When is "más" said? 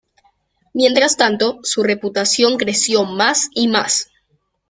3.05-3.49, 3.67-4.07